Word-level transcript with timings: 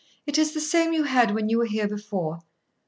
It 0.25 0.39
is 0.39 0.55
the 0.55 0.61
same 0.61 0.93
you 0.93 1.03
had 1.03 1.29
when 1.35 1.47
you 1.49 1.59
were 1.59 1.67
here 1.67 1.87
before. 1.87 2.39